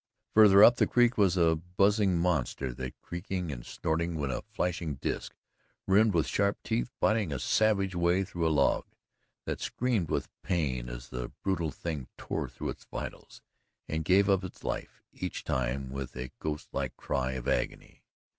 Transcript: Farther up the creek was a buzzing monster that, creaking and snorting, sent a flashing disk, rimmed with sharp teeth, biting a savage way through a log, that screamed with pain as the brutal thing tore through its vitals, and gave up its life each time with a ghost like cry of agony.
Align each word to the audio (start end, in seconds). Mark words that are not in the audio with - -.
Farther 0.33 0.63
up 0.63 0.77
the 0.77 0.87
creek 0.87 1.15
was 1.15 1.37
a 1.37 1.55
buzzing 1.57 2.17
monster 2.17 2.73
that, 2.73 2.99
creaking 3.03 3.51
and 3.51 3.63
snorting, 3.63 4.19
sent 4.19 4.31
a 4.31 4.41
flashing 4.41 4.95
disk, 4.95 5.35
rimmed 5.85 6.15
with 6.15 6.25
sharp 6.25 6.57
teeth, 6.63 6.89
biting 6.99 7.31
a 7.31 7.37
savage 7.37 7.93
way 7.93 8.23
through 8.23 8.47
a 8.47 8.49
log, 8.49 8.85
that 9.45 9.61
screamed 9.61 10.09
with 10.09 10.27
pain 10.41 10.89
as 10.89 11.09
the 11.09 11.29
brutal 11.43 11.69
thing 11.69 12.07
tore 12.17 12.49
through 12.49 12.69
its 12.69 12.85
vitals, 12.85 13.43
and 13.87 14.03
gave 14.03 14.27
up 14.27 14.43
its 14.43 14.63
life 14.63 15.03
each 15.13 15.43
time 15.43 15.91
with 15.91 16.15
a 16.15 16.31
ghost 16.39 16.69
like 16.73 16.97
cry 16.97 17.33
of 17.33 17.47
agony. 17.47 18.01